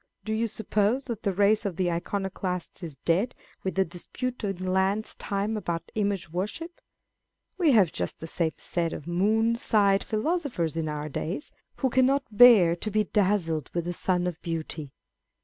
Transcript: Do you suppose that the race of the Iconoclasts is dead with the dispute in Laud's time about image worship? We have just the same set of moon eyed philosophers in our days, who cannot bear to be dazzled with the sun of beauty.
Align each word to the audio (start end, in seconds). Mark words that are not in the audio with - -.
Do 0.25 0.33
you 0.33 0.47
suppose 0.47 1.05
that 1.05 1.21
the 1.21 1.31
race 1.31 1.63
of 1.63 1.75
the 1.75 1.91
Iconoclasts 1.91 2.81
is 2.81 2.95
dead 3.05 3.35
with 3.63 3.75
the 3.75 3.85
dispute 3.85 4.43
in 4.43 4.73
Laud's 4.73 5.13
time 5.13 5.55
about 5.55 5.91
image 5.93 6.31
worship? 6.31 6.81
We 7.59 7.73
have 7.73 7.91
just 7.91 8.19
the 8.19 8.25
same 8.25 8.53
set 8.57 8.93
of 8.93 9.05
moon 9.05 9.55
eyed 9.73 10.03
philosophers 10.03 10.75
in 10.75 10.89
our 10.89 11.07
days, 11.07 11.51
who 11.75 11.91
cannot 11.91 12.35
bear 12.35 12.75
to 12.77 12.89
be 12.89 13.03
dazzled 13.03 13.69
with 13.75 13.85
the 13.85 13.93
sun 13.93 14.25
of 14.25 14.41
beauty. 14.41 14.89